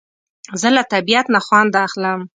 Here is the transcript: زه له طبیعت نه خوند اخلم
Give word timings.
زه 0.61 0.67
له 0.75 0.83
طبیعت 0.93 1.25
نه 1.35 1.39
خوند 1.45 1.73
اخلم 1.85 2.19